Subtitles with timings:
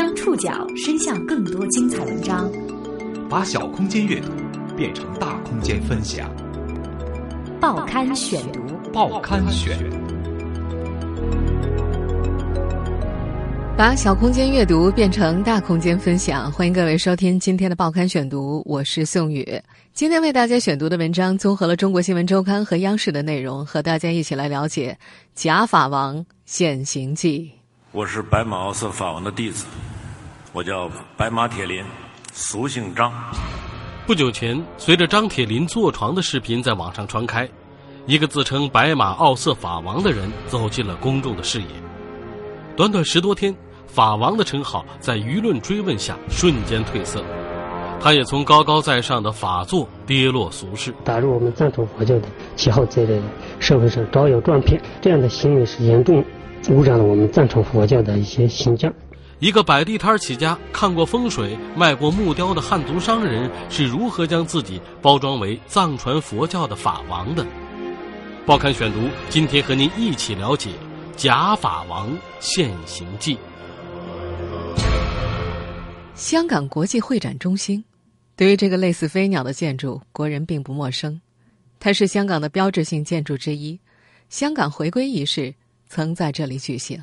[0.00, 2.50] 将触角伸向更多精彩文章，
[3.28, 4.28] 把小空间阅读
[4.74, 6.34] 变成大空间分享。
[7.60, 8.60] 报刊选读，
[8.94, 9.78] 报刊选，
[13.76, 16.50] 把小空间阅读变成大空间分享。
[16.50, 19.46] 欢迎各位收听今天的报刊选读，我是宋宇。
[19.92, 24.96] 今天为大家选读的文章综合了中国新闻周刊和央视的内容，和大家一起来了解
[25.34, 27.52] 《假法王现形记》。
[27.92, 29.66] 我是白马奥瑟法王的弟子，
[30.52, 31.84] 我叫白马铁林，
[32.32, 33.12] 俗姓张。
[34.04, 37.48] 不久前，随着张铁林坐床的视频在网上传开，
[38.04, 41.66] 一个自称白马奥瑟法王的人走进了公众的视野。
[42.76, 43.54] 短短十多天，
[43.86, 47.22] 法王的称号在舆论追问下瞬间褪色，
[48.00, 50.92] 他也从高高在上的法座跌落俗世。
[51.04, 52.26] 打入我们赞传佛教的
[52.56, 53.22] 旗号，在这
[53.60, 56.24] 社会上招摇撞骗，这样的行为是严重。
[56.70, 58.92] 污染了我们藏传佛教的一些形象。
[59.40, 67.46] 一个摆地摊起家、看过风水、卖过木雕的汉族商人是如何将自己包装为藏传佛教的法王的？
[68.46, 70.70] 报刊选读，今天和您一起了解
[71.16, 73.34] 《假法王现形记》。
[76.14, 77.82] 香港国际会展中心，
[78.36, 81.18] 对于这个类似飞鸟的建筑，国人并不陌生。
[81.78, 83.80] 它是香港的标志性建筑之一。
[84.28, 85.54] 香港回归仪式。
[85.92, 87.02] 曾在这里举行。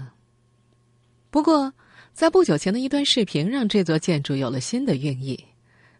[1.29, 1.73] 不过，
[2.17, 5.39] 在不久前的一段视频让这座建筑有了新的寓意。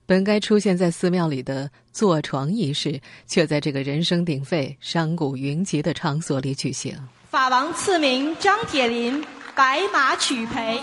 [0.08, 6.98] 本该出现在寺庙里的坐床仪式，却在这个人声鼎沸、商贾云集的场所里举行。
[7.30, 9.24] 法王赐名张铁林，
[9.56, 10.80] 白马取陪。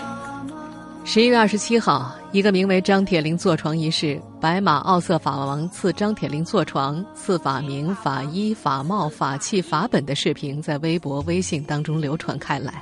[1.03, 12.81] 十一月二十七号，一个名为“张铁林坐床仪式”，白马奥瑟法王赐张铁林坐床、赐法名、法衣、法帽、法器、法本的视频在微博、微信当中流传开来。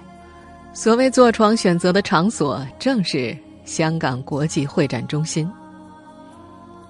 [0.76, 5.48] 所谓坐床选择的场所，正是香港国际会展中心。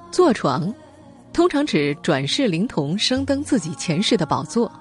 [0.09, 0.73] 坐床，
[1.33, 4.71] 通常指转世灵童升登自己前世的宝座。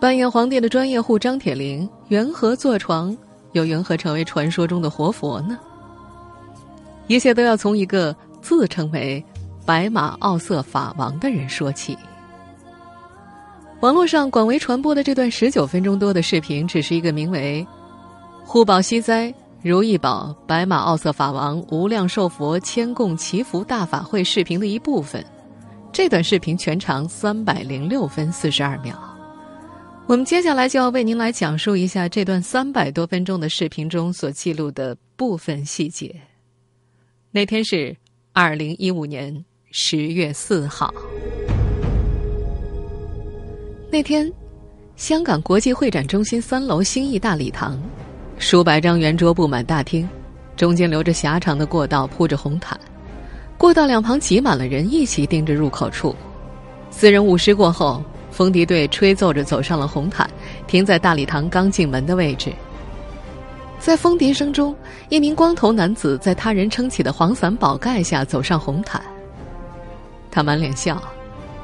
[0.00, 3.16] 扮演皇帝的专业户张铁林，缘何坐床？
[3.52, 5.56] 又缘何成为传说中的活佛呢？
[7.06, 9.24] 一切都要从一个自称为
[9.64, 11.96] “白马奥瑟法王”的人说起。
[13.80, 17.64] 网络上广为传播的这段十九分钟多的视频，只是一个名为
[18.52, 19.32] “护保息灾
[19.62, 25.24] 如意宝白马奥瑟法王无量寿佛千供祈福大法会”视频的一部分。
[25.90, 28.94] 这段视频全长三百零六分四十二秒。
[30.06, 36.14] 我们接下来就要为您来讲述一下这段三百多分钟的视频中所记录的部分细节。
[37.30, 37.96] 那天是
[38.34, 40.92] 二零一五年十月四号。
[43.90, 44.30] 那天，
[44.94, 47.80] 香港国际会展中心三楼新义大礼堂，
[48.42, 50.06] 数百张圆桌布满大厅，
[50.56, 52.78] 中间留着狭长的过道，铺着红毯，
[53.56, 56.14] 过道两旁挤满了人，一起盯着入口处。
[56.90, 58.02] 四人舞狮过后。
[58.32, 60.28] 风笛队吹奏着走上了红毯，
[60.66, 62.50] 停在大礼堂刚进门的位置。
[63.78, 64.74] 在风笛声中，
[65.10, 69.02] 一名光头男子在他人撑起的黄伞宝盖下走上红毯。
[70.30, 71.00] 他满脸笑，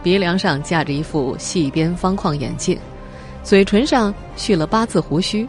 [0.03, 2.79] 鼻梁上架着一副细边方框眼镜，
[3.43, 5.49] 嘴唇上蓄了八字胡须，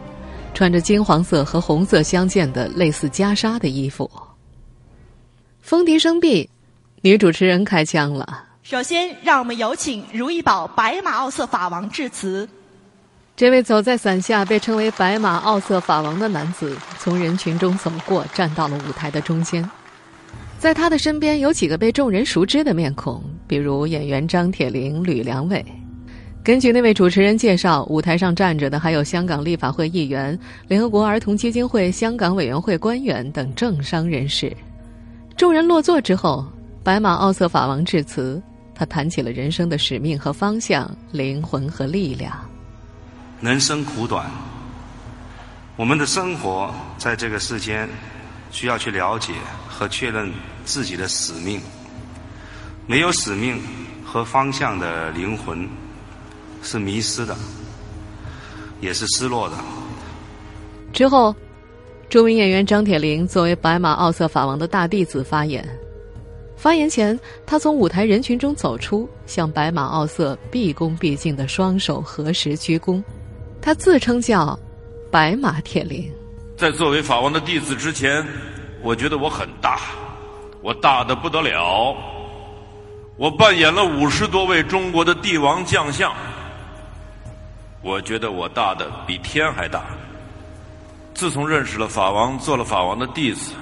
[0.54, 4.10] 穿着金黄色和红色相间的类似袈裟的衣服。
[5.60, 6.48] 风笛声毕，
[7.02, 8.44] 女主持人开腔了。
[8.62, 12.48] 首先，让我们有请如意宝白马奥瑟法王致辞。
[13.36, 19.68] 这位走在伞下被称为“白马奥瑟法王”的男子从人群中走过，站到了舞台的中间。
[20.58, 25.64] 在他的身边有几个被众人熟知的面孔，比如演员张铁林、吕良伟。
[26.42, 30.36] 根据那位主持人介绍，舞台上站着的还有香港立法会议员、
[30.68, 34.50] 联合国儿童基金会香港委员会官员等政商人士。
[35.36, 36.46] 众人落座之后，
[36.82, 38.42] 白马奥瑟法王致辞。
[38.74, 42.32] 他谈起了人生的使命和方向、灵魂和力量。
[43.42, 44.24] 人生苦短，
[45.76, 47.86] 我们的生活在这个世间，
[48.50, 49.34] 需要去了解
[49.68, 50.32] 和确认
[50.64, 51.60] 自己的使命。
[52.86, 53.60] 没有使命
[54.02, 55.68] 和方向的灵魂
[56.62, 57.36] 是迷失的，
[58.80, 59.56] 也是失落的。
[60.92, 61.34] 之后，
[62.08, 65.66] 著名演员张铁林作为白马奥瑟法王的大弟子发言。
[66.56, 73.02] 发言前，他从舞台人群中走出，向白马奥瑟毕恭毕敬的双手合十鞠躬。
[73.62, 74.58] 他自称叫
[75.10, 76.10] 白马铁林。
[76.56, 78.22] 在作为法王的弟子之前，
[78.82, 79.80] 我觉得我很大，
[80.60, 81.96] 我大的不得了。
[83.16, 86.12] 我扮演了五十多位中国的帝王将相，
[87.82, 89.84] 我觉得我大的比天还大。
[91.14, 93.52] 自从认识了法王，做了法王的弟子，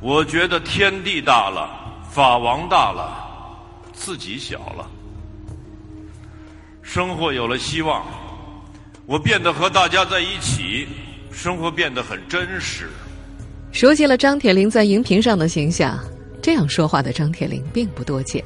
[0.00, 1.68] 我觉得天地大了，
[2.10, 3.56] 法王大了，
[3.92, 4.88] 自己小了，
[6.82, 8.04] 生活有了希望。
[9.06, 10.88] 我变得和大家在一起，
[11.30, 12.88] 生活变得很真实。
[13.70, 15.98] 熟悉了张铁林在荧屏上的形象，
[16.40, 18.42] 这样说话的张铁林并不多见。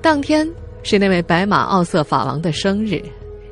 [0.00, 0.48] 当天
[0.84, 3.02] 是那位白马奥瑟法王的生日，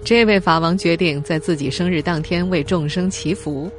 [0.05, 3.73] 这位法王决定在自己生日当天为众生祈福。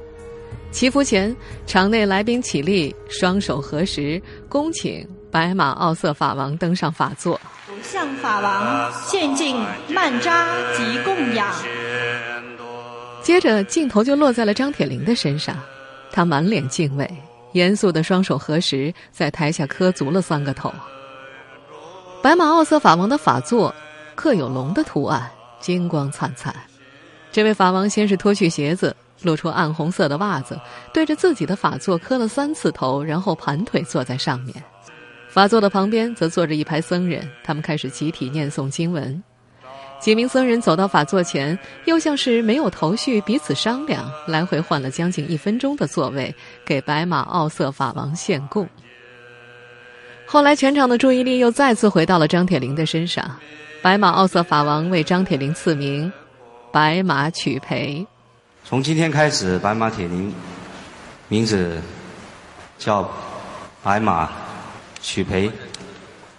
[0.71, 1.33] 祈福前，
[1.67, 4.19] 场内来宾起立，双手合十，
[4.49, 7.39] 恭请白马奥瑟法王登上法座。
[7.83, 9.55] 向法王献敬
[9.87, 11.47] 曼扎及供养。
[13.21, 15.55] 接着，镜头就落在了张铁林的身上，
[16.11, 17.07] 他满脸敬畏，
[17.51, 20.73] 严肃的双手合十，在台下磕足了三个头。
[22.23, 23.75] 白马奥瑟法王的法座
[24.15, 25.29] 刻有龙的图案，
[25.59, 26.55] 金光灿灿。
[27.33, 30.57] 这位法王先是脱去鞋子，露出暗红色的袜子，
[30.93, 34.55] 对着自己的法座磕了三次头，然后盘腿坐在上面。
[35.27, 39.21] 法座的旁边则坐着一排僧人，他们开始集体念诵经文。
[39.99, 46.33] 几名僧人走到法座前，又像是没有头绪，彼此商量，来回换了将近一分钟的座位，
[46.65, 48.65] 给白马奥瑟法王献供。
[50.25, 53.29] 后来，全场的注意力又再次回到了张铁林的身上。
[53.81, 56.11] 白马奥瑟法王为张铁林赐名
[56.71, 58.05] “白马曲培”。
[58.63, 60.33] 从今天开始，白马铁林
[61.27, 61.81] 名字
[62.77, 63.09] 叫
[63.83, 64.29] 白马。
[65.05, 65.51] 曲培，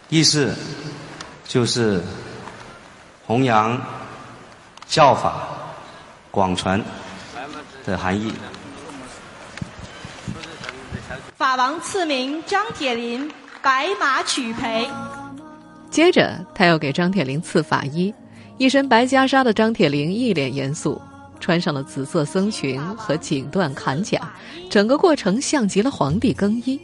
[0.09, 0.55] 意思
[1.47, 2.03] 就是
[3.27, 3.79] 弘扬
[4.89, 5.47] 教法、
[6.31, 6.83] 广传
[7.85, 8.33] 的含义。
[11.37, 13.31] 法王赐名张铁林，
[13.65, 14.87] 白马取陪。
[15.91, 18.13] 接着，他又给张铁林赐法衣，
[18.59, 21.01] 一身白袈裟的张铁林一脸严肃，
[21.41, 24.21] 穿上了紫色僧裙和锦缎坎甲，
[24.69, 26.79] 整个过程像极了皇帝更衣。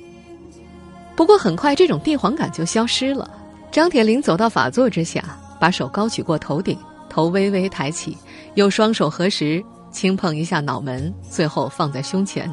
[1.15, 3.31] 不过很快，这种帝皇感就消失了。
[3.71, 5.23] 张铁林走到法座之下，
[5.61, 6.79] 把手高举过头顶，
[7.11, 8.17] 头微微抬起，
[8.55, 12.51] 又双手合十，轻碰一下脑门，最后放在胸前，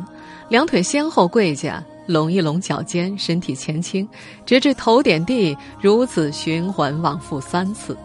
[0.50, 4.08] 两腿先后跪下，拢一拢脚尖，身体前倾，
[4.46, 7.96] 直至头点地，如此循环往复三次。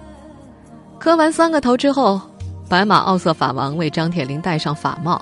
[0.99, 2.21] 磕完三个头之后，
[2.69, 5.21] 白马奥瑟法王为张铁林戴上法帽。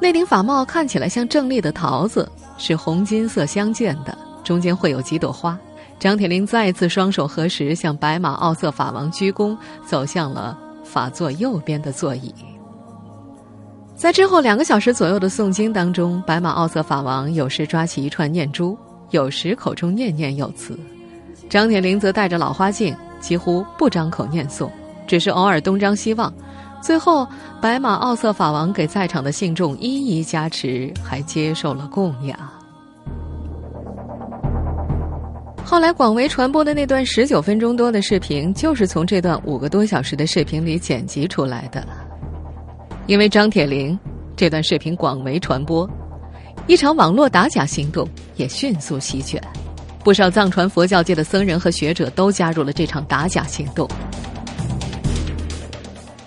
[0.00, 4.16] 那顶法帽看起来像正立的桃子，是红金色相间的。
[4.42, 5.58] 中间会有几朵花。
[5.98, 9.56] 张铁林再次双手合十，向白马奥瑟法王鞠躬，
[9.86, 12.34] 走向了法座右边的座椅。
[13.96, 18.76] 在之后两个小时左右的诵经当中，白马奥瑟法王有时抓起一串念珠，
[19.10, 20.78] 有时口中念念有词。
[21.48, 24.68] 张铁林则戴着老花镜，几乎不张口念诵，
[25.06, 26.32] 只是偶尔东张西望。
[26.82, 27.26] 最后，
[27.62, 32.38] 白马奥瑟法王给在场的信众一一加持，还接受了供养。
[35.64, 41.82] 后来广为传播的那段十九分钟多的视频，就是从这段五个多小时的视频里剪辑出来的。
[43.06, 43.98] 因为张铁林，
[44.34, 45.88] 这段视频广为传播，
[46.66, 49.42] 一场网络打假行动也迅速席卷，
[50.02, 53.86] 不少藏传佛教界的僧人和学者都加入了这场打假行动。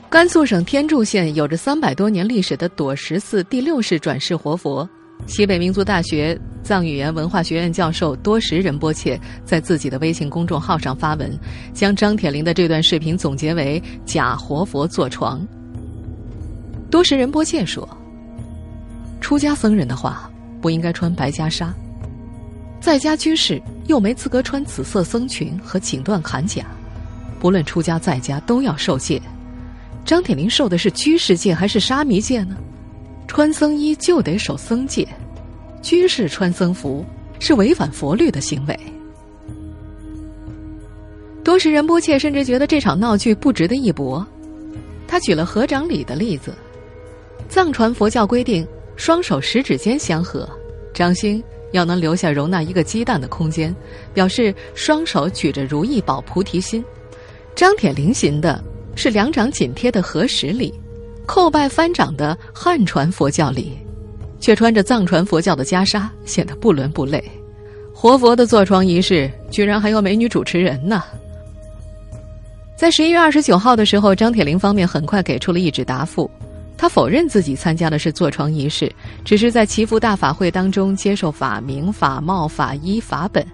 [0.08, 4.88] 甘肃省天柱县有着三百多年历史的朵十寺第六世转世活佛。
[5.26, 11.38] 西北民族大学藏语言文化学院教授多时仁波切在自己的微信公众号上发文，
[11.74, 15.46] 将张铁林的这段视频总结为“假活佛坐床”。
[16.90, 17.88] 多时仁波切说
[19.20, 21.68] ：“出家僧人的话不应该穿白袈裟，
[22.80, 26.66] 在家居士又没资格穿紫色僧裙和锦缎坎甲，
[27.40, 29.22] 不论出家在家都要受戒。
[30.06, 32.56] 张铁林受的是居士戒还是沙弥戒呢？”
[33.28, 35.06] 穿僧衣就得守僧戒，
[35.82, 37.06] 居士穿僧服
[37.40, 38.80] 是违反佛律的行为。
[41.44, 44.26] 多时仁波切甚至觉得这场闹剧不值得一驳，
[45.06, 46.54] 他举了合掌礼的例子。
[47.49, 50.47] 藏传佛教规定，双手食指间相合，
[50.94, 53.75] 掌心要能留下容纳一个鸡蛋的空间，
[54.13, 56.83] 表示双手举着如意宝菩提心。
[57.56, 58.63] 张铁林行的
[58.95, 60.73] 是两掌紧贴的合十礼。
[61.25, 63.77] 叩拜翻掌的汉传佛教里，
[64.39, 67.21] 却穿着藏传佛教的袈裟，显得不伦不类。
[67.94, 71.04] 活佛的坐床仪式居然还有美女主持人呢。
[72.77, 76.31] 在十一月二十九号的时候，张铁林方面很快给出了一纸答复，
[76.78, 78.90] 他否认自己参加的是坐床仪式，
[79.26, 83.46] 只是在祈福大法会当中接受法名、法帽、法衣、法本。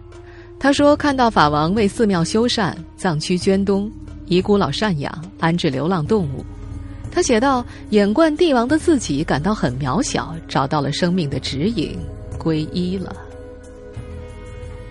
[0.60, 3.92] 他说看到法王为寺庙修缮、藏区捐东、
[4.26, 6.46] 遗孤老赡养、安置流浪动物。
[7.12, 11.98] 他写道：“眼观帝王的自己感到很渺小，找到了生命的指引，
[12.40, 13.16] 皈依了。”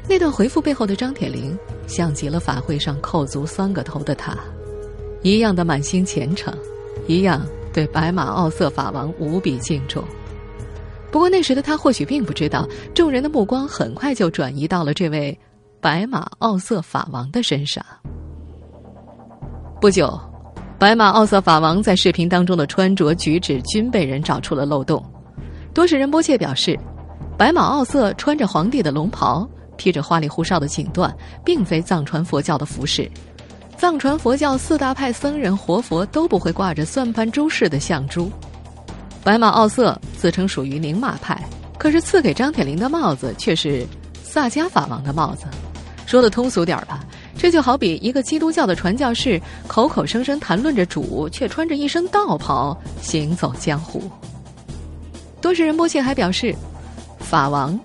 [0.08, 4.36] 那段回复背后的张铁林，像极了法会上扣足三个头的他，
[5.22, 6.54] 一样的满心虔诚，
[7.06, 10.04] 一样对白马奥瑟法王无比敬重。
[11.10, 15.38] 不过那时的他或许并不知道，众人的目光很快就转移到了这位
[15.80, 17.84] 白马奥瑟法王的身上。
[19.80, 20.18] 不久，
[20.78, 25.04] 白马奥瑟法王在视频当中的穿着举止均被人找出了漏洞。
[25.74, 26.78] 多是仁波切表示，
[27.36, 31.12] 白马奥瑟穿着皇帝的龙袍，披着花里胡哨的锦缎，
[31.44, 33.10] 并非藏传佛教的服饰。
[33.82, 38.30] 藏传佛教四大派僧人活佛都不会挂着算盘珠式的象珠。
[39.24, 41.42] 白马奥瑟自称属于宁玛派，
[41.80, 43.84] 可是赐给张铁林的帽子却是
[44.22, 45.46] 萨迦法王的帽子。
[46.06, 47.00] 说的通俗点儿吧，
[47.36, 54.08] 这就好比一个基督教的传教士口口声声谈论着主，却穿着一身道袍行走江湖。
[55.40, 56.54] 多时仁波切还表示，
[57.18, 57.76] 法王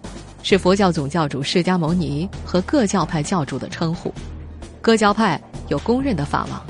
[0.43, 4.13] 是佛教总教主释迦牟尼和各教派教主的称呼，
[4.79, 6.61] 各教派有公认的法王，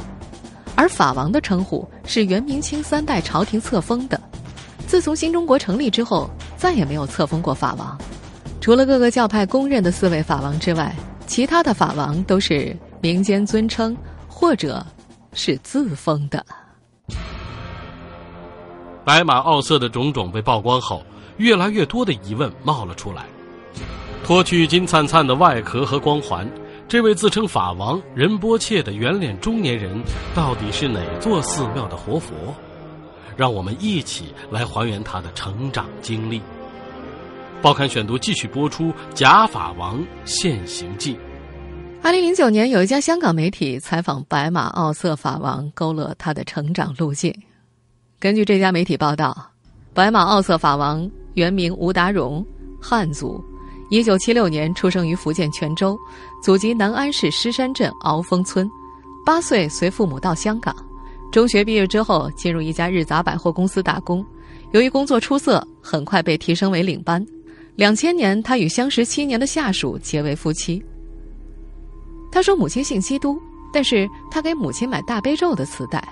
[0.75, 4.19] 而法王的称呼是元明清三代朝廷册封的。
[4.87, 7.97] 自从新中国成立之后，再也没有册封过法王。
[8.61, 13.95] 除了各个教派公认的四位法王之外，其他的法王都是民间尊称，
[14.27, 14.85] 或者
[15.33, 16.45] 是自封的。
[19.05, 21.01] 白马奥瑟的种种被曝光后，
[21.37, 23.25] 越来越多的疑问冒了出来。
[24.23, 26.49] 脱去金灿灿的外壳和光环，
[26.88, 30.01] 这位自称法王仁波切的圆脸中年人，
[30.34, 32.34] 到底是哪座寺庙的活佛？
[33.36, 36.41] 让我们一起来还原他的成长经历。
[37.62, 41.13] 报刊选读继续播出《假法王现形记》。
[42.01, 47.36] 二零零九年，有一家香港媒体采访白马奥瑟法王，勾勒他的成长路径。
[48.17, 49.36] 根据这家媒体报道，
[49.94, 52.46] 白马奥瑟法王原名吴达荣，
[52.82, 53.44] 汉族，
[53.89, 55.98] 一九七六年出生于福建泉州，
[56.41, 58.70] 祖籍南安市狮山镇鳌峰村，
[59.25, 60.75] 八岁随父母到香港。
[61.32, 64.25] 中学毕业之后，进入一家日杂百货公司打工。
[64.72, 67.25] 由于工作出色，很快被提升为领班。
[67.75, 70.84] 两千年，他与相识七年的下属结为夫妻。
[72.29, 73.39] 他说：“母亲信基督，
[73.72, 76.03] 但是他给母亲买大悲咒的磁带。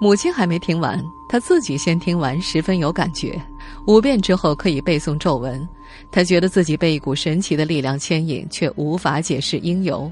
[0.00, 3.40] 母亲还没听完，他自己先听完，十分有感觉。
[3.86, 5.66] 五遍之后可以背诵咒文。
[6.10, 10.10] 他觉得自己被一股神奇的力量牵引，却无法解释因由。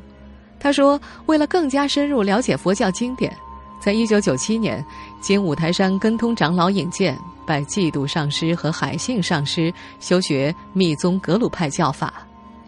[0.59, 3.35] 他说：为了更加深入了解佛教经典。”
[3.81, 4.85] 在一九九七年，
[5.23, 12.13] 经五台山根通长老引荐，拜济度上师和海信上师修学密宗格鲁派教法，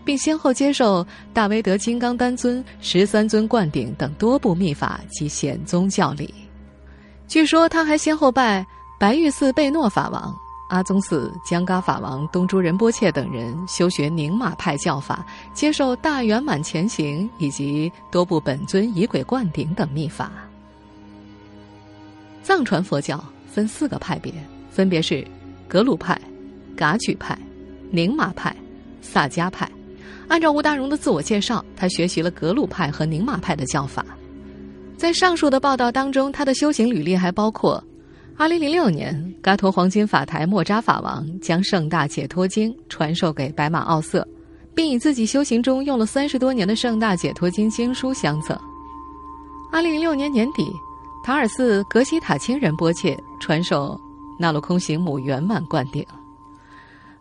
[0.07, 6.33] 并先后接受大威德金刚丹尊、十三尊灌顶等多部密法及显宗教理。
[7.29, 8.65] 据说他还先后拜
[8.99, 10.35] 白玉寺贝诺法王、
[10.73, 20.33] 阿宗寺江嘎法王、东珠仁波切等人修学宁玛派教法，接受大圆满前行以及多部本尊仪轨灌顶等密法。
[22.43, 24.33] 藏传佛教分四个派别，
[24.71, 25.23] 分别是
[25.69, 26.19] 格鲁派、
[26.75, 27.39] 噶举派、
[27.91, 28.57] 宁玛派、
[29.03, 29.71] 萨迦派。
[30.27, 34.07] 按照吴大荣的自我介绍，他学习了格鲁派和宁玛派的教法。
[34.97, 37.85] 在上述的报道当中，他的修行履历还包括
[38.39, 44.27] ：2006年，噶陀黄金法台莫扎法王将《盛大解脱经》传授给白马奥瑟，
[44.75, 48.59] 并以自己修行中用了三十多年的《盛大解脱经》经书相赠。
[49.73, 50.71] 2006年年底。
[51.25, 53.97] 塔尔寺格西塔钦仁波切传授
[54.41, 56.05] 那罗空行母圆满灌顶。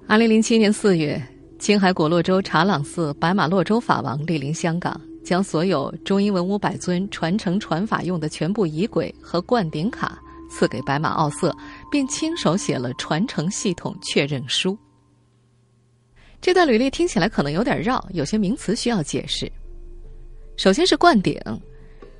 [0.08, 1.22] 二零零七年四月，
[1.60, 10.20] 青海果洛州查朗寺白马洛州法王莅临香港，将所有中英文五百尊传承传法用的全部仪轨和灌顶卡
[10.52, 11.56] 赐给白马奥瑟，
[11.90, 14.78] 并亲手写了传承系统确认书。
[16.42, 19.52] 这段履历听起来可能有点绕，有些名词需要解释。
[20.58, 21.40] 首先是灌顶。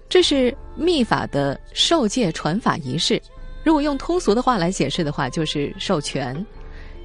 [0.08, 3.22] 这是密法的受戒传法仪式，
[3.64, 6.46] 如果用通俗的话来解释的话，就是授权。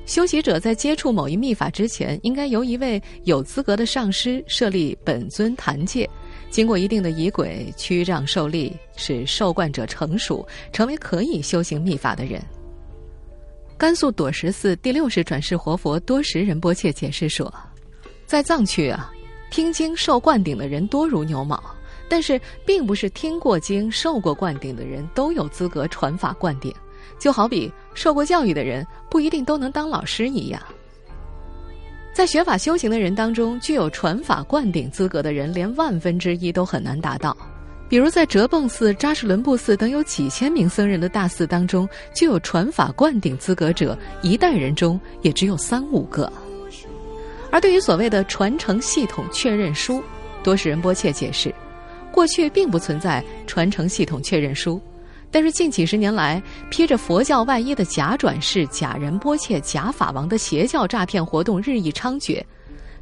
[0.06, 6.08] 修习者在接触某一密法之前，应该由一位有资格的上师设立本尊坛戒，
[6.56, 12.42] 经过一定的仪轨曲杖受力，使受灌者成熟，成为可以修行密法的人。
[13.76, 17.52] 甘肃朵石寺第六世转世活佛多时仁波切解释说，
[18.24, 19.12] 在藏区啊，
[19.50, 21.62] 听经受灌顶的人多如牛毛。
[22.08, 26.74] 但是，并不是听过经、受过灌顶的人都有资格传法灌顶，
[27.18, 30.62] 就好比受过教育的人不一定都能当老师一样。
[32.16, 37.36] 在学法修行的人当中，具有传法灌顶资格的人连万分之一都很难达到。
[37.90, 46.32] 比如在哲蚌寺、扎什伦布寺等有几千名僧人的大寺当中，具有传法灌顶资格者，一代人中也只有三五个。
[47.50, 50.02] 而对于所谓的传承系统确认书，
[50.42, 51.54] 多世仁波切解释，
[52.10, 54.80] 过去并不存在传承系统确认书，
[55.36, 62.42] 但是近几十年来，披着佛教外衣的假转世、假仁波切、假法王的邪教诈骗活动日益猖獗。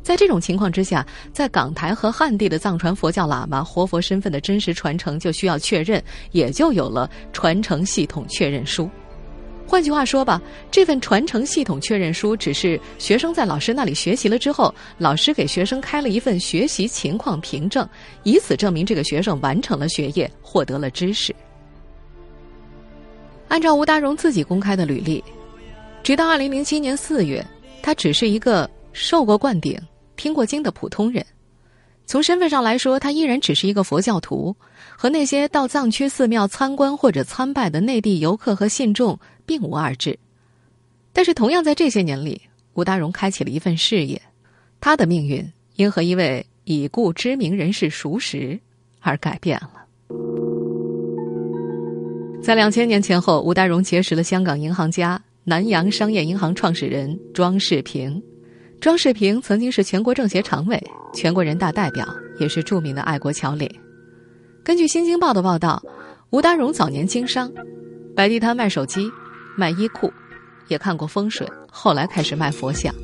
[0.03, 8.91] 在这种情况之下，在港台和汉地的藏传佛教喇嘛活佛身份的真实传承就需要确认，也就有了传承系统确认书。
[9.65, 17.89] 换句话说吧，这份传承系统确认书只是学生在老师那里学习了之后，老师给学生开了一份学习情况凭证，
[18.25, 21.33] 以此证明这个学生完成了学业，获得了知识。
[23.55, 25.23] 按照吴达荣自己公开的履历，
[26.03, 27.47] 直到二零零七年四月，
[27.85, 29.81] 他只是一个受过灌顶。
[30.17, 31.25] 听过经的普通人，
[32.05, 34.57] 从身份上来说，他依然只是一个佛教徒，
[34.99, 40.19] 和那些到藏区寺庙参观或者参拜的内地游客和信众并无二致。
[41.13, 42.43] 但是，同样在这些年里，
[42.73, 44.21] 吴达荣开启了一份事业，
[44.81, 48.59] 他的命运因和一位已故知名人士熟识
[48.99, 49.84] 而改变了。
[52.45, 58.23] 在两千年前后，吴大荣结识了香港银行家、南洋商业银行创始人庄世平。
[58.83, 60.79] 庄世平曾经是全国政协常委、
[61.15, 62.07] 全国人大代表，
[62.39, 63.67] 也是著名的爱国侨领。
[64.63, 65.83] 根据《新京报》的报道，
[66.29, 67.51] 吴大荣早年经商，
[68.15, 69.11] 摆地摊卖手机、
[69.57, 70.13] 卖衣裤，
[70.69, 71.51] 也看过风水。
[71.71, 72.95] 后来开始卖佛像，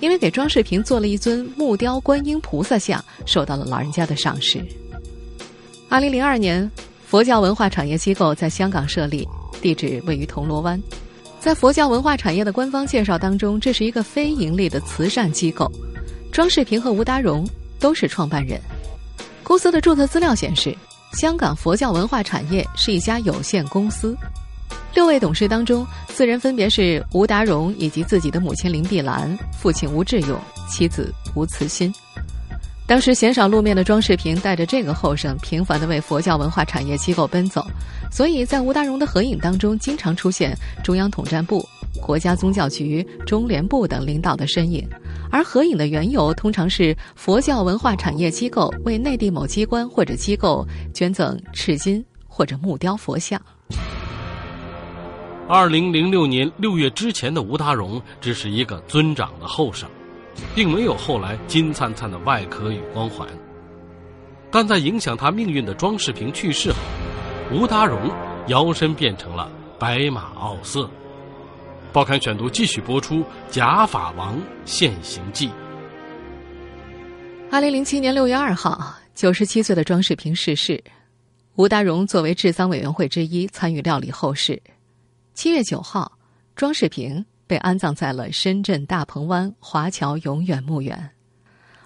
[0.00, 4.62] 因为给庄世平做了一尊木雕观音菩萨像，受到了老人家的赏识。
[5.88, 6.70] 二零零二年，
[7.06, 9.26] 佛教文化产业机构在香港设立，
[9.62, 10.80] 地址位于铜锣湾。
[11.38, 15.70] 在佛教文化产业的官方介绍当中，这是一个非盈利的慈善机构。
[16.32, 17.48] 庄世平和吴达荣
[17.78, 18.60] 都是创办人。
[19.44, 20.76] 公司的注册资料显示，
[21.12, 24.16] 香港佛教文化产业是一家有限公司。
[24.92, 30.36] 六位董事当中，四人分别是吴达荣以及自己的母亲林碧兰、父亲吴志勇、
[30.68, 31.94] 妻子吴慈欣。
[32.86, 37.66] 当时鲜少露面的庄世平带着这个后生，频繁地为佛教文化产业机构奔走，
[38.12, 41.68] 所以在吴达荣的合影当中，经常出现中央统战部、
[42.00, 44.88] 国家宗教局、中联部等领导的身影。
[45.32, 53.40] 而合影的缘由，通常是佛教文化产业机构为内地某机关或者机构捐赠赤金或者木雕佛像。
[55.48, 59.88] 二零零六年六月之前的吴达荣，只是一个尊长的后生。
[60.54, 63.28] 并没有后来金灿灿的外壳与光环，
[64.50, 66.78] 但在影响他命运的庄世平去世后，
[67.52, 68.10] 吴达荣
[68.48, 70.88] 摇身变成了白马奥瑟。
[71.92, 73.16] 报刊选读继续播出
[73.50, 75.48] 《假法王现形记》。
[77.50, 80.82] 二零零七年六月二号，九十七岁的庄世平逝世，
[81.54, 84.62] 吴达荣作为治丧委员会之一参与料理后事。
[85.32, 86.12] 七月九号，
[86.54, 87.24] 庄世平。
[87.46, 91.10] 被安葬在了深圳大鹏湾华侨永远墓园，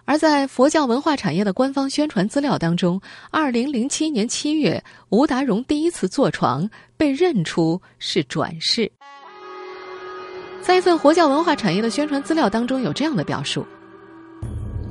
[0.05, 8.91] 而在佛教文化产业的官方宣传资料当中，二零零七年七月，吴达荣第一次坐床被认出是转世。
[10.63, 13.67] 在一份佛教文化产业的宣传资料当中，有这样的表述：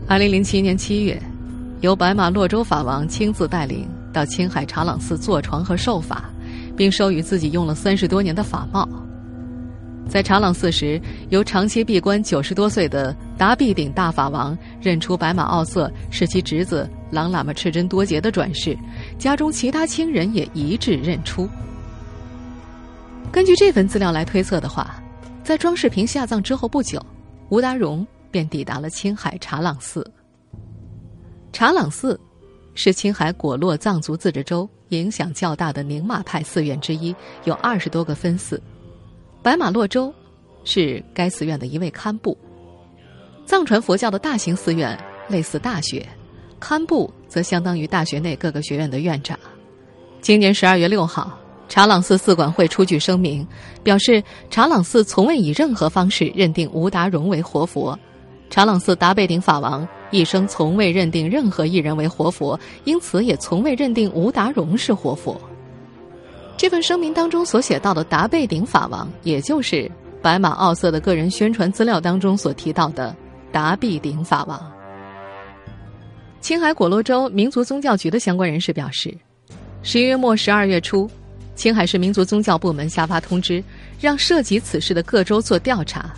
[0.08, 1.22] 二零零七年七月，
[1.82, 6.30] 由白马洛州法王亲自带领到青海茶朗寺坐床和受法，
[6.78, 8.88] 并授予自己用了三十多年的法帽。
[10.10, 18.76] 在茶朗寺时，由长期闭关九十多岁的达必顶大法王认出白马奥瑟是其侄子朗喇嘛赤真多杰的转世，
[19.20, 21.48] 家中其他亲人也一致认出。
[23.32, 25.00] 根据这份资料来推测的话，
[25.44, 27.00] 在庄世平下葬之后不久，
[27.50, 30.04] 吴达荣便抵达了青海茶朗寺。
[31.54, 32.20] 茶朗寺
[32.74, 38.60] 是青海果洛藏族自治州影响较大的宁玛派寺院之一，有二十多个分寺。
[39.42, 40.14] 白马洛州
[40.66, 42.38] 是该寺院的一位堪布。
[43.46, 44.98] 藏传佛教的大型寺院
[45.30, 46.06] 类似大学，
[46.60, 49.40] 堪布则相当于大学内各个学院的院长。
[50.20, 53.48] 今年十二月六号，查朗寺寺管会出具声明，
[53.82, 57.98] 表示查朗寺从未以任何方式认定吴达荣为活佛。
[58.50, 65.40] 查朗寺达贝顶法王一生从未认定任何一人为活佛，因此也从未认定吴达荣是活佛。
[66.60, 69.90] 这份声明当中所写到的达贝顶法王，也就是
[70.22, 73.16] 白马奥瑟的个人宣传资料当中所提到的
[73.50, 74.62] 达必顶法王。
[76.42, 79.18] 青海果洛州民族宗教局的相关人士表示，
[79.84, 81.10] 十一月末、十二月初，
[81.56, 83.64] 青海市民族宗教部门下发通知，
[83.98, 86.14] 让涉及此事的各州做调查。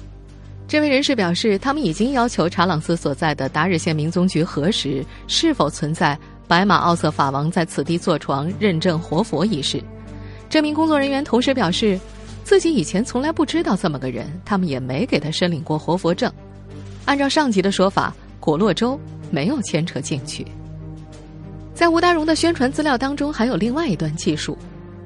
[0.67, 9.79] 这位人士表示，他们已经要求查朗斯所在的达日县民宗局核实是否存在白马奥瑟法王在此地坐床认证活佛一事。
[10.51, 11.97] 这名工作人员同时表示，
[12.43, 16.29] 自己以前从来不知道这么个人，他们也没给他申领过活佛证。
[17.05, 20.45] 按照上级的说法，果洛州没有牵扯进去。
[21.73, 24.57] 在吴达荣的宣传资料当中，还有另外一段记述，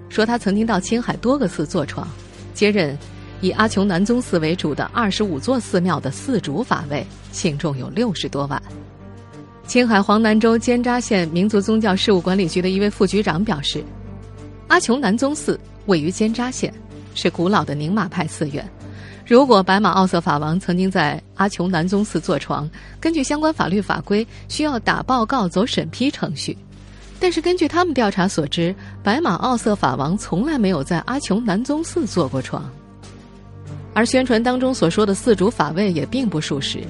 [0.10, 2.08] 说他曾经到青海多个寺坐床，
[2.55, 2.97] 接任
[3.39, 8.60] 以阿琼南宗寺为主的二十五座寺庙的寺主法位，信众有六十多万。
[9.67, 13.84] 青海黄南州尖扎县民族宗教事务管理局的一位副局长表示，
[14.67, 16.73] 阿琼南宗寺位于尖扎县，
[17.13, 18.67] 是古老的宁玛派寺院。
[19.25, 26.58] 如果白马奥瑟法王曾经在阿琼南宗寺坐床，根据相关法律法规，需要打报告走审批程序。
[27.19, 32.69] 但是根据他们调查所知，白马奥瑟法王从来没有在阿琼南宗寺坐过床。
[33.93, 36.84] 而宣传当中所说的寺主法位也并不属实。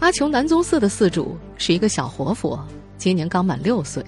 [0.00, 2.58] 阿琼南宗寺的寺主是一个小活佛，
[2.98, 4.04] 今年刚满六岁。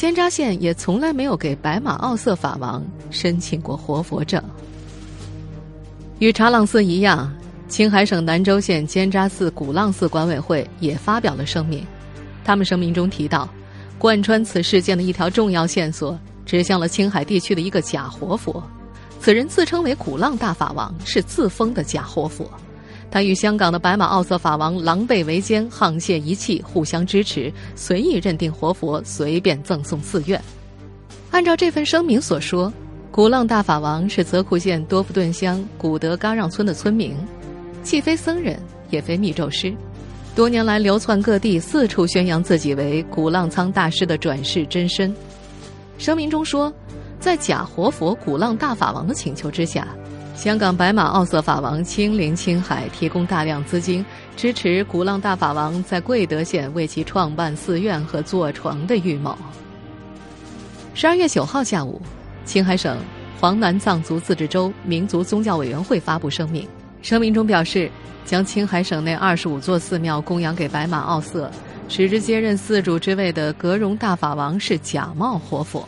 [0.00, 4.42] 尖扎县也从来没有给白马奥瑟法王申请过活佛证。
[6.20, 7.30] 与查朗寺一样，
[7.68, 11.86] 青海省南州县尖扎寺古浪寺管委会也发表了声明。
[12.42, 13.46] 他们声明中提到，
[13.98, 18.62] 贯穿此事件的一条重要线索，指向了青海地区的一个假活佛。
[19.20, 22.50] 此人自称为古浪大法王，是自封的假活佛。
[23.10, 30.40] 他与香港的白马奥瑟法王狼狈为奸、沆瀣一气，互相支持，随意认定活佛，随便赠送寺院。
[31.30, 32.72] 按照这份声明所说。
[33.12, 37.12] 古浪大法王是泽库县多夫顿乡古德嘎让村的村民，
[37.82, 38.56] 既非僧人，
[38.88, 39.74] 也非密咒师，
[40.32, 45.12] 多年来流窜各地，四处宣扬自己为古浪仓大师的转世真身。
[45.98, 46.72] 声明中说，
[47.18, 49.88] 在假活佛古浪大法王的请求之下，
[50.40, 54.02] 香港白马奥瑟法王亲临青海，提供大量资金，
[54.38, 59.36] 支持古浪大法王在贵德县为其创办寺院和坐床的预谋。
[60.94, 62.00] 十二月九号下午。
[62.46, 62.96] 青海省
[63.38, 66.66] 黄南藏族自治州民族宗教委员会发布声明，
[67.02, 67.90] 声明中表示，
[68.24, 71.50] 将青海省内二十五座寺庙供养给白马奥瑟，
[71.86, 75.86] 使之接任寺主之位的格荣大法王是假冒活佛，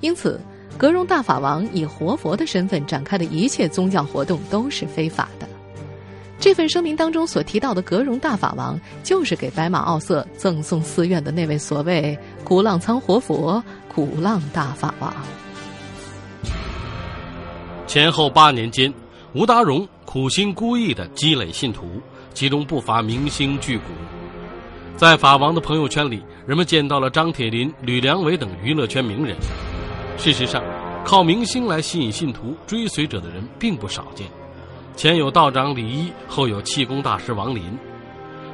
[0.00, 0.40] 因此，
[0.80, 5.46] 格荣大法王以活佛的身份展开的一切宗教活动都是非法的。
[6.38, 13.62] 这份声明当中所提到的格荣大法王，就是给白马奥瑟赠送寺院的那位所谓古浪仓活佛
[13.94, 15.14] 古浪大法王。
[17.86, 18.90] 前后八年间，
[19.34, 22.00] 吴达荣苦心孤诣的积累信徒，
[22.32, 23.82] 其中不乏明星巨贾。
[24.96, 29.36] 在法王的朋友圈里，人们见到了张铁林、吕良伟等娱乐圈名人。
[30.16, 30.62] 事实上，
[31.04, 34.26] 靠明星来吸引信徒追随者的人并不少见。
[34.96, 37.76] 前有道长李一，后有气功大师王林。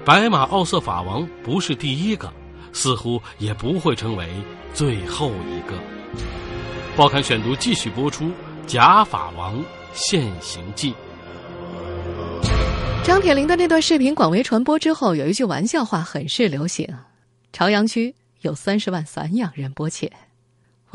[0.04, 2.32] 白马奥瑟法王不是第一个，
[2.72, 4.28] 似乎也不会成为
[4.72, 5.74] 最后一个。
[6.96, 8.30] 报刊选读继续播出。
[8.66, 10.92] 假法王现形记。
[13.04, 16.84] 张铁林的那段视频广为传播之后，有一句玩笑话很是流行
[17.52, 20.10] ：“朝阳区有三十万散养人波切。”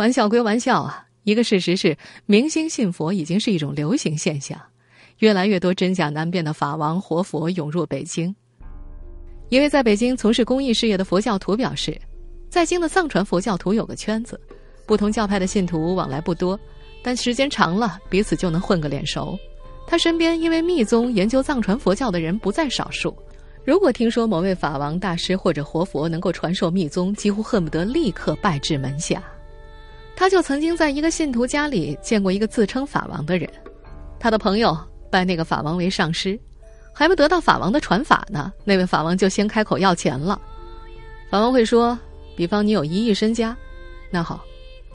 [0.02, 4.60] 玩笑归玩笑啊，一个事实是，明星信佛已经是一种流行现象，
[5.20, 8.36] 越来越多真假难辨的法王活佛涌入北京。
[9.50, 11.96] 一位在北京从事公益事业的佛教徒表示，
[12.50, 14.42] 在京的藏传佛教徒有个圈子，
[14.88, 16.60] 不同教派的信徒往来不多。
[17.04, 19.38] 但时间长了，彼此就能混个脸熟。
[19.86, 23.16] 他身边因为密宗研究藏传佛教的人不在少数。
[23.64, 29.22] 如果听说某位法王大师或者活佛能够传授密宗，几乎恨不得立刻拜至门下。
[30.22, 33.50] 他就曾经在一个信徒家里见过一个自称法王的人，
[34.20, 34.78] 他的朋友
[35.10, 36.40] 拜那个法王为上师，
[36.94, 40.40] 还没得到法王的传法呢，那位法王就先开口要钱了。
[41.32, 41.98] 法王会说
[42.38, 43.58] ：“比方你有一亿身家，
[44.12, 44.40] 那好，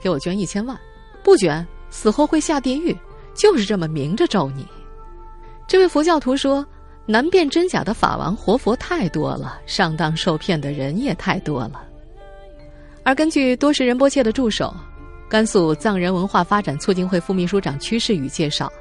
[0.00, 0.78] 给我捐一千万，
[1.24, 2.96] 不捐。”死后会下地狱，
[3.34, 4.64] 就是这么明着咒你。
[5.66, 6.64] 这位佛教徒说
[7.04, 11.82] ：“难辨真假的法王活佛太多了，上当受骗的人也太多了。”
[13.02, 14.72] 而根据多时仁波切的助手、
[15.28, 18.72] 甘肃藏人文化发展促进会副秘书长屈世宇介绍，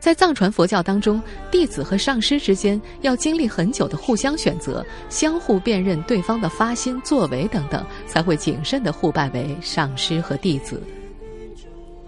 [0.00, 10.82] 在藏传佛教当中，弟子和上师之间要经历很久的互相选择，相互辨认对方的发心、作为等等，才会谨慎的互拜为上师和弟子。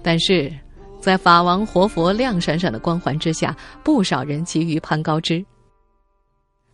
[0.03, 0.53] 但是，
[1.01, 5.45] 在法王活佛亮闪闪的光环之下，不少人急于攀高枝。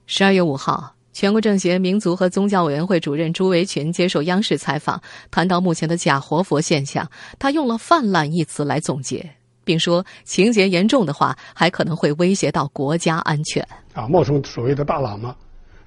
[0.06, 5.00] 十二月五号，全国政协民族和宗教委员会主任朱维群接受央视采访，
[5.30, 9.26] 谈到目前的假活佛现象，他用了“泛滥”一词来总结，
[9.64, 13.66] 并说情节严重的话，还可能会威胁到国家安全。
[13.94, 15.34] 啊，冒充所谓的大喇嘛，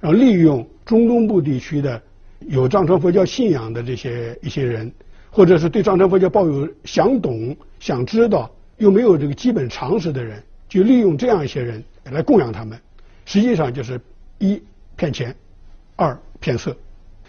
[0.00, 2.02] 然后利用中东部地区的
[2.48, 4.92] 有藏传佛教信仰的这些一些人，
[5.30, 12.76] 或者是对藏传佛教抱有想懂、想知道又没有这个基本常识的人，就利用这样一些人来供养他们，
[13.26, 14.00] 实际上就是
[14.40, 14.60] 一
[15.00, 15.34] 骗钱，
[15.96, 16.76] 二骗色。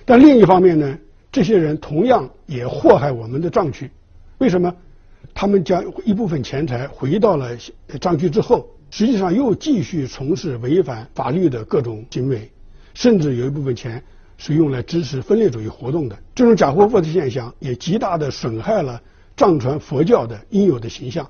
[0.03, 0.97] 但另一方面呢，
[1.31, 3.89] 这些人同样也祸害我们的藏区。
[4.39, 4.75] 为什么？
[5.33, 7.57] 他们将一部分钱财回到了
[8.01, 12.51] 藏区之后，实际上又继续从事违反法律的各种行为，
[12.93, 14.03] 甚至有一部分钱
[14.37, 16.19] 是用来支持分裂主义活动的。
[16.35, 19.01] 这种假货货的现象也极大的损害了
[19.37, 21.25] 藏传佛教的应有的形象。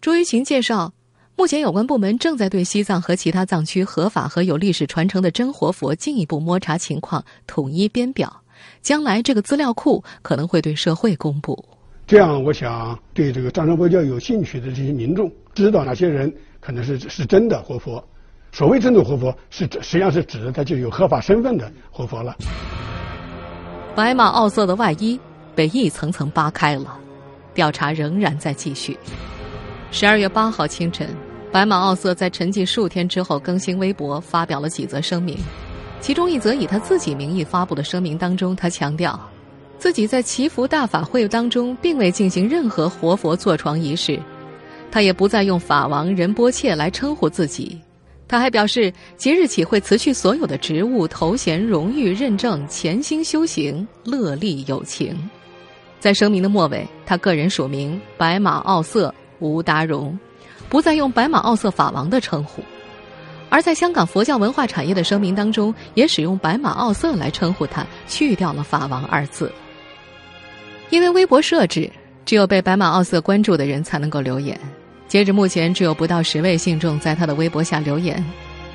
[0.00, 0.92] 朱玉琴介绍，
[1.38, 8.42] 目前有关部门正在对西藏和其他藏区合法和有历史传承的真活佛进一步摸查情况，统一编表。
[8.80, 11.62] 将来这个资料库可能会对社会公布。
[12.06, 18.02] 这样，我想对这个藏传佛教有兴趣的这些民众，知道哪些人可能是是真的活佛。
[18.50, 22.34] 所谓真的活佛，是实际上是指的他就有合法身份的活佛了。
[23.94, 25.20] 白马奥色的外衣
[25.54, 26.98] 被一层层扒开了，
[27.52, 28.98] 调查仍然在继续。
[29.92, 31.08] 十二月八号清晨，
[31.52, 35.38] 白马奥瑟在沉寂数天之后更新微博，发表了几则声明。
[36.00, 39.18] 其中一则以他自己名义发布的声明当中，他强调。
[39.78, 44.18] 自己在祈福大法会当中，并未进行任何活佛坐床仪式，
[44.90, 47.78] 他也不再用法王仁波切来称呼自己。
[48.28, 55.16] 他还表示，即日起会辞去所有的职务、头衔、荣誉、认证，潜心修行，乐利有情。
[56.00, 60.18] 在声明的末尾，他个人署名白马奥瑟吴达荣，
[60.68, 62.62] 不再用白马奥瑟法王的称呼。
[63.48, 69.50] 而在香港佛教文化产业的声明当中，也使用白马奥瑟来称呼他，去掉了法王二字。
[70.90, 71.90] 因为微博设置
[72.24, 74.58] 只有被白马奥瑟关注的人才能够留言，
[75.06, 78.22] 截止目前只有不到十位信众在他的微博下留言。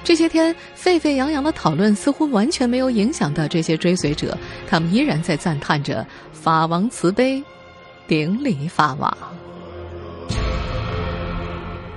[0.03, 7.43] 这些天沸沸扬扬的讨论似乎完全没有影响到这些追随者，他们依然在赞叹着法王慈悲，
[8.07, 9.15] 顶礼法王。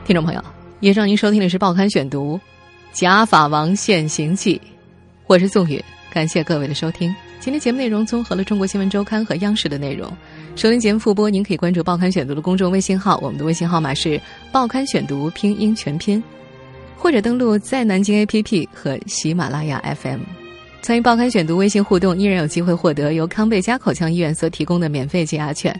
[0.05, 0.45] 听众朋友，
[0.81, 2.37] 以上您收听的是《报刊选读》，
[2.93, 4.61] 假法王现形记，
[5.27, 7.14] 我是宋宇，感谢各位的收听。
[7.40, 10.07] 今天节目内容综合了中国新闻周刊和央视的内容。
[10.57, 14.21] 收听节目复播，您可以关注《报刊选读》的公众微信号，我们的微信号码是
[14.53, 16.23] “报刊选读”拼音全拼，
[16.99, 20.21] 或者登录在南京 APP 和喜马拉雅 FM，
[20.83, 25.75] 参与《报刊选读》微信互动，依然有机会获得由康贝佳口腔医院所提供的免费解压券。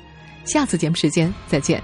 [0.47, 1.83] 下次节目时间再见。